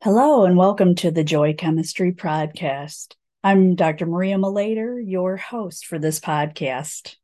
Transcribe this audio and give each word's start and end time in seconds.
Hello, 0.00 0.44
and 0.44 0.56
welcome 0.56 0.94
to 0.94 1.10
the 1.10 1.24
Joy 1.24 1.54
Chemistry 1.54 2.12
Podcast. 2.12 3.16
I'm 3.42 3.74
Dr. 3.74 4.06
Maria 4.06 4.36
Malater, 4.36 5.02
your 5.04 5.36
host 5.36 5.86
for 5.86 5.98
this 5.98 6.20
podcast. 6.20 7.16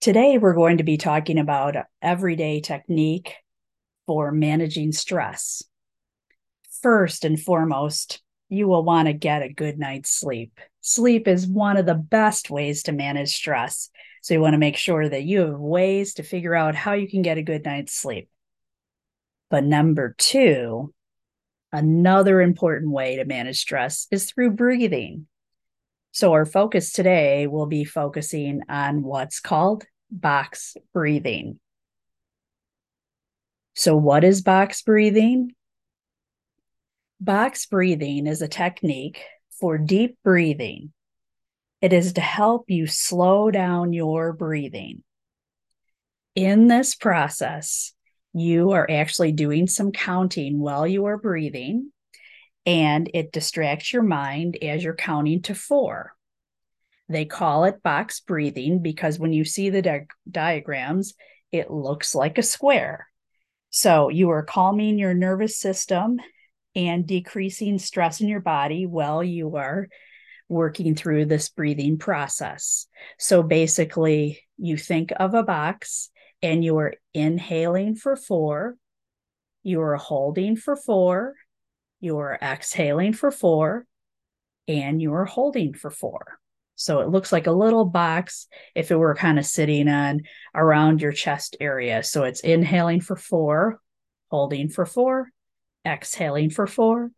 Today, 0.00 0.36
we're 0.36 0.52
going 0.52 0.78
to 0.78 0.82
be 0.82 0.96
talking 0.96 1.38
about 1.38 1.76
everyday 2.02 2.60
technique 2.60 3.36
for 4.08 4.32
managing 4.32 4.90
stress. 4.90 5.62
First 6.82 7.24
and 7.24 7.40
foremost, 7.40 8.20
you 8.48 8.66
will 8.66 8.82
want 8.82 9.06
to 9.06 9.12
get 9.12 9.44
a 9.44 9.52
good 9.52 9.78
night's 9.78 10.10
sleep. 10.10 10.58
Sleep 10.80 11.28
is 11.28 11.46
one 11.46 11.76
of 11.76 11.86
the 11.86 11.94
best 11.94 12.50
ways 12.50 12.82
to 12.82 12.92
manage 12.92 13.32
stress. 13.32 13.90
So, 14.22 14.34
you 14.34 14.40
want 14.40 14.54
to 14.54 14.58
make 14.58 14.76
sure 14.76 15.08
that 15.08 15.22
you 15.22 15.42
have 15.42 15.56
ways 15.56 16.14
to 16.14 16.24
figure 16.24 16.56
out 16.56 16.74
how 16.74 16.94
you 16.94 17.08
can 17.08 17.22
get 17.22 17.38
a 17.38 17.42
good 17.42 17.64
night's 17.64 17.94
sleep. 17.94 18.28
But 19.54 19.62
number 19.62 20.16
two, 20.18 20.92
another 21.70 22.40
important 22.40 22.90
way 22.90 23.14
to 23.14 23.24
manage 23.24 23.60
stress 23.60 24.08
is 24.10 24.28
through 24.28 24.50
breathing. 24.50 25.28
So, 26.10 26.32
our 26.32 26.44
focus 26.44 26.90
today 26.90 27.46
will 27.46 27.66
be 27.66 27.84
focusing 27.84 28.62
on 28.68 29.04
what's 29.04 29.38
called 29.38 29.84
box 30.10 30.76
breathing. 30.92 31.60
So, 33.76 33.94
what 33.94 34.24
is 34.24 34.42
box 34.42 34.82
breathing? 34.82 35.52
Box 37.20 37.66
breathing 37.66 38.26
is 38.26 38.42
a 38.42 38.48
technique 38.48 39.22
for 39.60 39.78
deep 39.78 40.18
breathing. 40.24 40.92
It 41.80 41.92
is 41.92 42.14
to 42.14 42.20
help 42.20 42.70
you 42.70 42.88
slow 42.88 43.52
down 43.52 43.92
your 43.92 44.32
breathing. 44.32 45.04
In 46.34 46.66
this 46.66 46.96
process, 46.96 47.93
you 48.34 48.72
are 48.72 48.90
actually 48.90 49.32
doing 49.32 49.66
some 49.66 49.92
counting 49.92 50.58
while 50.58 50.86
you 50.86 51.04
are 51.06 51.16
breathing, 51.16 51.92
and 52.66 53.08
it 53.14 53.32
distracts 53.32 53.92
your 53.92 54.02
mind 54.02 54.58
as 54.60 54.82
you're 54.82 54.94
counting 54.94 55.42
to 55.42 55.54
four. 55.54 56.12
They 57.08 57.26
call 57.26 57.64
it 57.64 57.82
box 57.82 58.20
breathing 58.20 58.80
because 58.80 59.18
when 59.18 59.32
you 59.32 59.44
see 59.44 59.70
the 59.70 59.82
di- 59.82 60.06
diagrams, 60.28 61.14
it 61.52 61.70
looks 61.70 62.14
like 62.14 62.38
a 62.38 62.42
square. 62.42 63.06
So 63.70 64.08
you 64.08 64.30
are 64.30 64.42
calming 64.42 64.98
your 64.98 65.14
nervous 65.14 65.58
system 65.58 66.18
and 66.74 67.06
decreasing 67.06 67.78
stress 67.78 68.20
in 68.20 68.28
your 68.28 68.40
body 68.40 68.86
while 68.86 69.22
you 69.22 69.56
are 69.56 69.88
working 70.48 70.94
through 70.94 71.26
this 71.26 71.50
breathing 71.50 71.98
process. 71.98 72.86
So 73.18 73.42
basically, 73.42 74.42
you 74.58 74.76
think 74.76 75.12
of 75.16 75.34
a 75.34 75.42
box 75.42 76.10
and 76.44 76.62
you 76.62 76.76
are 76.76 76.92
inhaling 77.14 77.96
for 77.96 78.16
four, 78.16 78.76
you 79.62 79.80
are 79.80 79.96
holding 79.96 80.56
for 80.56 80.76
four, 80.76 81.36
you 82.00 82.18
are 82.18 82.38
exhaling 82.42 83.14
for 83.14 83.30
four, 83.30 83.86
and 84.68 85.00
you 85.00 85.14
are 85.14 85.24
holding 85.24 85.72
for 85.72 85.90
four. 85.90 86.38
So 86.74 87.00
it 87.00 87.08
looks 87.08 87.32
like 87.32 87.46
a 87.46 87.52
little 87.52 87.86
box 87.86 88.46
if 88.74 88.90
it 88.90 88.96
were 88.96 89.14
kind 89.14 89.38
of 89.38 89.46
sitting 89.46 89.88
on 89.88 90.24
around 90.54 91.00
your 91.00 91.12
chest 91.12 91.56
area. 91.60 92.02
So 92.02 92.24
it's 92.24 92.40
inhaling 92.40 93.00
for 93.00 93.16
four, 93.16 93.80
holding 94.30 94.68
for 94.68 94.84
four, 94.84 95.30
exhaling 95.86 96.50
for 96.50 96.66
four, 96.66 97.10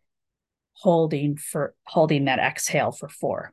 holding 0.74 1.36
for 1.36 1.74
holding 1.82 2.26
that 2.26 2.38
exhale 2.38 2.92
for 2.92 3.08
four. 3.08 3.52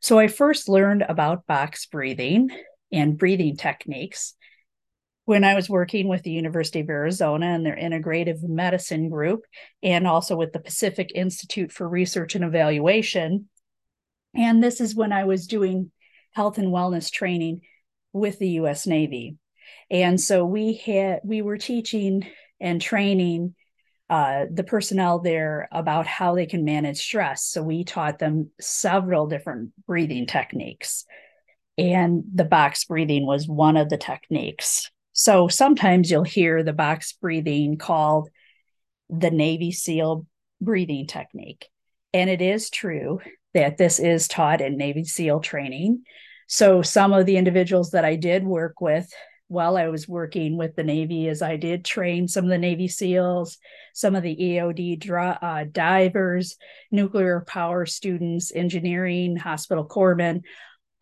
So 0.00 0.16
I 0.16 0.28
first 0.28 0.68
learned 0.68 1.02
about 1.08 1.46
box 1.48 1.86
breathing 1.86 2.50
and 2.92 3.18
breathing 3.18 3.56
techniques 3.56 4.36
when 5.28 5.44
I 5.44 5.54
was 5.54 5.68
working 5.68 6.08
with 6.08 6.22
the 6.22 6.30
University 6.30 6.80
of 6.80 6.88
Arizona 6.88 7.48
and 7.48 7.66
their 7.66 7.76
integrative 7.76 8.42
medicine 8.42 9.10
group, 9.10 9.42
and 9.82 10.06
also 10.06 10.34
with 10.34 10.54
the 10.54 10.58
Pacific 10.58 11.12
Institute 11.14 11.70
for 11.70 11.86
Research 11.86 12.34
and 12.34 12.42
Evaluation. 12.42 13.46
And 14.34 14.64
this 14.64 14.80
is 14.80 14.94
when 14.94 15.12
I 15.12 15.24
was 15.24 15.46
doing 15.46 15.90
health 16.32 16.56
and 16.56 16.68
wellness 16.68 17.12
training 17.12 17.60
with 18.14 18.38
the 18.38 18.48
US 18.60 18.86
Navy. 18.86 19.36
And 19.90 20.18
so 20.18 20.46
we 20.46 20.76
had 20.76 21.20
we 21.24 21.42
were 21.42 21.58
teaching 21.58 22.26
and 22.58 22.80
training 22.80 23.54
uh, 24.08 24.46
the 24.50 24.64
personnel 24.64 25.18
there 25.18 25.68
about 25.70 26.06
how 26.06 26.36
they 26.36 26.46
can 26.46 26.64
manage 26.64 27.00
stress. 27.00 27.44
So 27.44 27.62
we 27.62 27.84
taught 27.84 28.18
them 28.18 28.50
several 28.62 29.26
different 29.26 29.72
breathing 29.86 30.26
techniques. 30.26 31.04
And 31.76 32.24
the 32.32 32.46
box 32.46 32.86
breathing 32.86 33.26
was 33.26 33.46
one 33.46 33.76
of 33.76 33.90
the 33.90 33.98
techniques. 33.98 34.90
So 35.18 35.48
sometimes 35.48 36.12
you'll 36.12 36.22
hear 36.22 36.62
the 36.62 36.72
box 36.72 37.12
breathing 37.14 37.76
called 37.76 38.28
the 39.10 39.32
Navy 39.32 39.72
SEAL 39.72 40.24
breathing 40.60 41.08
technique. 41.08 41.66
And 42.14 42.30
it 42.30 42.40
is 42.40 42.70
true 42.70 43.18
that 43.52 43.78
this 43.78 43.98
is 43.98 44.28
taught 44.28 44.60
in 44.60 44.76
Navy 44.76 45.02
SEAL 45.02 45.40
training. 45.40 46.04
So 46.46 46.82
some 46.82 47.12
of 47.12 47.26
the 47.26 47.36
individuals 47.36 47.90
that 47.90 48.04
I 48.04 48.14
did 48.14 48.44
work 48.44 48.80
with 48.80 49.12
while 49.48 49.76
I 49.76 49.88
was 49.88 50.06
working 50.06 50.56
with 50.56 50.76
the 50.76 50.84
Navy 50.84 51.26
is 51.26 51.42
I 51.42 51.56
did 51.56 51.84
train 51.84 52.28
some 52.28 52.44
of 52.44 52.50
the 52.50 52.56
Navy 52.56 52.86
SEALs, 52.86 53.58
some 53.94 54.14
of 54.14 54.22
the 54.22 54.36
EOD 54.36 55.00
dra- 55.00 55.40
uh, 55.42 55.64
divers, 55.68 56.56
nuclear 56.92 57.44
power 57.44 57.86
students, 57.86 58.52
engineering, 58.54 59.36
hospital 59.36 59.84
corpsmen, 59.84 60.42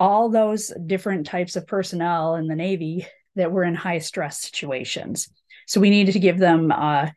all 0.01 0.31
those 0.31 0.73
different 0.87 1.27
types 1.27 1.55
of 1.57 1.67
personnel 1.67 2.37
in 2.37 2.47
the 2.47 2.57
Navy 2.57 3.07
that 3.37 3.53
were 3.53 3.65
in 3.65 3.75
high 3.75 3.99
stress 3.99 4.41
situations. 4.41 5.29
So 5.67 5.81
we 5.81 5.91
needed 5.91 6.13
to 6.13 6.21
give 6.21 6.39
them 6.39 6.73
uh, 6.73 7.11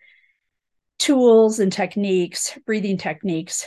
tools 0.97 1.59
and 1.59 1.72
techniques, 1.72 2.57
breathing 2.66 2.97
techniques 2.97 3.66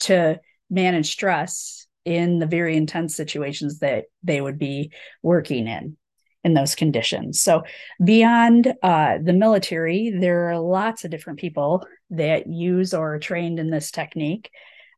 to 0.00 0.40
manage 0.70 1.10
stress 1.10 1.86
in 2.04 2.38
the 2.38 2.46
very 2.46 2.76
intense 2.76 3.16
situations 3.16 3.80
that 3.80 4.04
they 4.22 4.40
would 4.40 4.58
be 4.58 4.92
working 5.22 5.66
in 5.66 5.96
in 6.44 6.54
those 6.54 6.76
conditions. 6.76 7.40
So 7.40 7.64
beyond 8.02 8.72
uh, 8.80 9.18
the 9.20 9.32
military, 9.32 10.14
there 10.16 10.48
are 10.50 10.60
lots 10.60 11.04
of 11.04 11.10
different 11.10 11.40
people 11.40 11.84
that 12.10 12.46
use 12.46 12.94
or 12.94 13.14
are 13.14 13.18
trained 13.18 13.58
in 13.58 13.70
this 13.70 13.90
technique. 13.90 14.50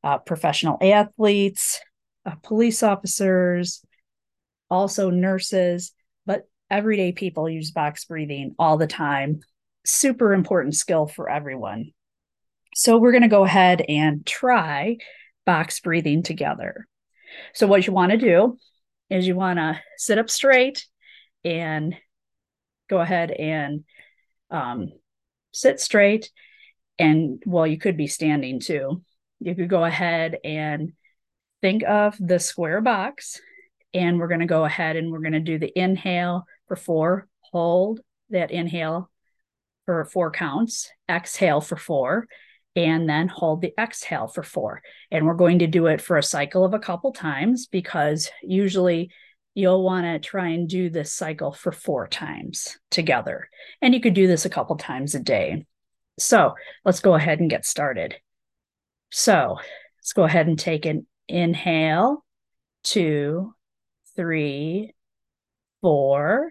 Uh, 0.04 0.18
professional 0.18 0.76
athletes, 0.82 1.80
uh, 2.26 2.34
police 2.42 2.82
officers, 2.82 3.82
also 4.70 5.08
nurses, 5.08 5.92
everyday 6.70 7.12
people 7.12 7.48
use 7.48 7.70
box 7.70 8.04
breathing 8.04 8.54
all 8.58 8.76
the 8.76 8.86
time. 8.86 9.40
Super 9.84 10.32
important 10.32 10.74
skill 10.74 11.06
for 11.06 11.30
everyone. 11.30 11.92
So 12.74 12.98
we're 12.98 13.12
going 13.12 13.22
to 13.22 13.28
go 13.28 13.44
ahead 13.44 13.82
and 13.88 14.24
try 14.24 14.98
box 15.46 15.80
breathing 15.80 16.22
together. 16.22 16.86
So 17.54 17.66
what 17.66 17.86
you 17.86 17.92
want 17.92 18.12
to 18.12 18.18
do 18.18 18.58
is 19.10 19.26
you 19.26 19.34
want 19.34 19.58
to 19.58 19.80
sit 19.96 20.18
up 20.18 20.30
straight 20.30 20.86
and 21.44 21.96
go 22.88 23.00
ahead 23.00 23.30
and 23.30 23.84
um, 24.50 24.92
sit 25.52 25.80
straight. 25.80 26.30
And 26.98 27.42
well, 27.46 27.66
you 27.66 27.78
could 27.78 27.96
be 27.96 28.06
standing 28.06 28.60
too. 28.60 29.02
You 29.40 29.54
could 29.54 29.68
go 29.68 29.84
ahead 29.84 30.36
and 30.44 30.92
think 31.62 31.84
of 31.84 32.16
the 32.20 32.38
square 32.38 32.80
box. 32.80 33.40
And 33.94 34.18
we're 34.18 34.28
going 34.28 34.40
to 34.40 34.46
go 34.46 34.64
ahead 34.64 34.96
and 34.96 35.10
we're 35.10 35.20
going 35.20 35.32
to 35.32 35.40
do 35.40 35.58
the 35.58 35.72
inhale 35.74 36.44
for 36.68 36.76
four, 36.76 37.26
hold 37.40 38.00
that 38.30 38.50
inhale 38.50 39.10
for 39.86 40.04
four 40.04 40.30
counts, 40.30 40.90
exhale 41.08 41.60
for 41.60 41.76
four, 41.76 42.26
and 42.76 43.08
then 43.08 43.26
hold 43.26 43.62
the 43.62 43.72
exhale 43.80 44.28
for 44.28 44.42
four. 44.42 44.82
And 45.10 45.26
we're 45.26 45.34
going 45.34 45.60
to 45.60 45.66
do 45.66 45.86
it 45.86 46.00
for 46.00 46.18
a 46.18 46.22
cycle 46.22 46.64
of 46.64 46.74
a 46.74 46.78
couple 46.78 47.12
times 47.12 47.66
because 47.66 48.30
usually 48.42 49.10
you'll 49.54 49.82
want 49.82 50.04
to 50.04 50.18
try 50.20 50.48
and 50.50 50.68
do 50.68 50.90
this 50.90 51.12
cycle 51.12 51.52
for 51.52 51.72
four 51.72 52.06
times 52.06 52.78
together. 52.90 53.48
And 53.82 53.94
you 53.94 54.00
could 54.00 54.14
do 54.14 54.26
this 54.26 54.44
a 54.44 54.50
couple 54.50 54.76
times 54.76 55.14
a 55.14 55.20
day. 55.20 55.66
So 56.18 56.54
let's 56.84 57.00
go 57.00 57.14
ahead 57.14 57.40
and 57.40 57.50
get 57.50 57.64
started. 57.64 58.14
So 59.10 59.56
let's 59.98 60.12
go 60.12 60.24
ahead 60.24 60.46
and 60.46 60.58
take 60.58 60.84
an 60.84 61.06
inhale, 61.28 62.24
two, 62.84 63.54
three, 64.14 64.94
four, 65.80 66.50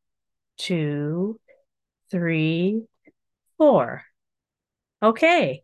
two, 0.61 1.39
three, 2.11 2.83
four. 3.57 4.03
Okay, 5.01 5.63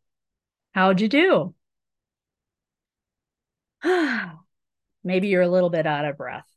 how'd 0.73 0.99
you 1.01 1.07
do? 1.07 1.53
Maybe 5.03 5.27
you're 5.27 5.43
a 5.43 5.47
little 5.47 5.69
bit 5.69 5.85
out 5.85 6.05
of 6.05 6.17
breath. 6.17 6.47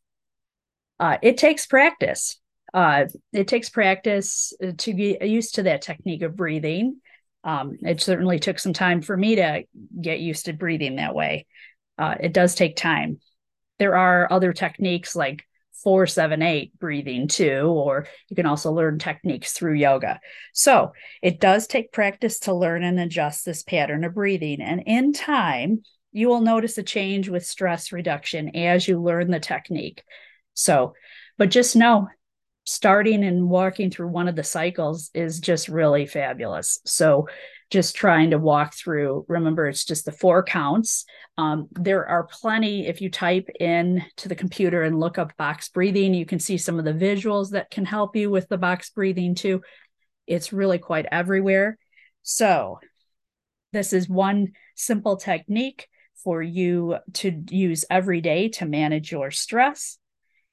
Uh, 0.98 1.18
it 1.22 1.36
takes 1.36 1.66
practice. 1.66 2.38
Uh, 2.72 3.06
it 3.32 3.46
takes 3.46 3.68
practice 3.68 4.54
to 4.78 4.92
get 4.92 5.28
used 5.28 5.56
to 5.56 5.64
that 5.64 5.82
technique 5.82 6.22
of 6.22 6.36
breathing. 6.36 7.00
Um, 7.44 7.76
it 7.82 8.00
certainly 8.00 8.38
took 8.38 8.58
some 8.58 8.72
time 8.72 9.02
for 9.02 9.16
me 9.16 9.36
to 9.36 9.64
get 10.00 10.20
used 10.20 10.46
to 10.46 10.52
breathing 10.54 10.96
that 10.96 11.14
way. 11.14 11.46
Uh, 11.98 12.14
it 12.18 12.32
does 12.32 12.54
take 12.54 12.76
time. 12.76 13.20
There 13.78 13.96
are 13.96 14.32
other 14.32 14.52
techniques 14.52 15.14
like 15.14 15.44
478 15.82 16.78
breathing 16.78 17.28
too, 17.28 17.66
or 17.68 18.06
you 18.28 18.36
can 18.36 18.46
also 18.46 18.72
learn 18.72 18.98
techniques 18.98 19.52
through 19.52 19.74
yoga. 19.74 20.20
So 20.52 20.92
it 21.22 21.40
does 21.40 21.66
take 21.66 21.92
practice 21.92 22.40
to 22.40 22.54
learn 22.54 22.84
and 22.84 22.98
adjust 23.00 23.44
this 23.44 23.62
pattern 23.62 24.04
of 24.04 24.14
breathing. 24.14 24.60
And 24.60 24.82
in 24.86 25.12
time, 25.12 25.82
you 26.12 26.28
will 26.28 26.40
notice 26.40 26.76
a 26.78 26.82
change 26.82 27.28
with 27.28 27.46
stress 27.46 27.92
reduction 27.92 28.56
as 28.56 28.86
you 28.86 29.00
learn 29.00 29.30
the 29.30 29.40
technique. 29.40 30.02
So, 30.54 30.94
but 31.38 31.50
just 31.50 31.76
know 31.76 32.08
starting 32.64 33.24
and 33.24 33.48
walking 33.48 33.90
through 33.90 34.08
one 34.08 34.28
of 34.28 34.36
the 34.36 34.44
cycles 34.44 35.10
is 35.14 35.40
just 35.40 35.68
really 35.68 36.06
fabulous. 36.06 36.80
So, 36.84 37.28
just 37.70 37.94
trying 37.94 38.30
to 38.30 38.38
walk 38.38 38.74
through, 38.74 39.24
remember, 39.28 39.68
it's 39.68 39.84
just 39.84 40.04
the 40.04 40.12
four 40.12 40.42
counts. 40.42 41.04
Um, 41.38 41.68
there 41.72 42.06
are 42.06 42.24
plenty, 42.24 42.88
if 42.88 43.00
you 43.00 43.10
type 43.10 43.48
in 43.60 44.04
to 44.16 44.28
the 44.28 44.34
computer 44.34 44.82
and 44.82 44.98
look 44.98 45.18
up 45.18 45.36
box 45.36 45.68
breathing, 45.68 46.12
you 46.12 46.26
can 46.26 46.40
see 46.40 46.58
some 46.58 46.80
of 46.80 46.84
the 46.84 46.92
visuals 46.92 47.50
that 47.50 47.70
can 47.70 47.84
help 47.84 48.16
you 48.16 48.28
with 48.28 48.48
the 48.48 48.58
box 48.58 48.90
breathing 48.90 49.36
too. 49.36 49.62
It's 50.26 50.52
really 50.52 50.78
quite 50.78 51.06
everywhere. 51.10 51.78
So, 52.22 52.80
this 53.72 53.92
is 53.92 54.08
one 54.08 54.48
simple 54.74 55.16
technique 55.16 55.88
for 56.24 56.42
you 56.42 56.96
to 57.14 57.44
use 57.50 57.84
every 57.88 58.20
day 58.20 58.48
to 58.48 58.66
manage 58.66 59.12
your 59.12 59.30
stress. 59.30 59.96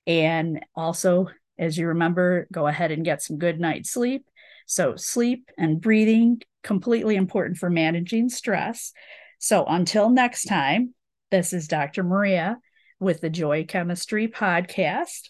And 0.06 0.64
also, 0.76 1.28
as 1.58 1.78
you 1.78 1.88
remember, 1.88 2.48
go 2.52 2.68
ahead 2.68 2.92
and 2.92 3.04
get 3.04 3.24
some 3.24 3.40
good 3.40 3.60
night's 3.60 3.90
sleep. 3.90 4.26
So, 4.68 4.96
sleep 4.96 5.50
and 5.58 5.82
breathing, 5.82 6.42
completely 6.68 7.16
important 7.16 7.58
for 7.58 7.70
managing 7.70 8.28
stress. 8.30 8.92
So, 9.40 9.66
until 9.66 10.10
next 10.10 10.44
time, 10.44 10.94
this 11.32 11.54
is 11.54 11.68
Dr. 11.68 12.04
Maria 12.04 12.60
with 13.00 13.22
the 13.22 13.30
Joy 13.30 13.66
Chemistry 13.66 14.28
Podcast. 14.28 15.30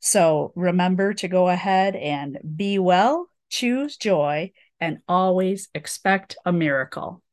So, 0.00 0.52
remember 0.54 1.14
to 1.14 1.26
go 1.26 1.48
ahead 1.48 1.96
and 1.96 2.38
be 2.54 2.78
well, 2.78 3.28
choose 3.48 3.96
joy, 3.96 4.52
and 4.78 4.98
always 5.08 5.68
expect 5.74 6.36
a 6.44 6.52
miracle. 6.52 7.23